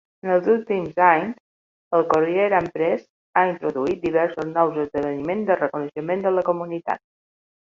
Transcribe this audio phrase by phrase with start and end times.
[0.25, 1.35] En els últims anys,
[1.97, 3.05] el Courier and Press
[3.35, 7.07] ha introduït diversos nous esdeveniments de reconeixement de la comunitat.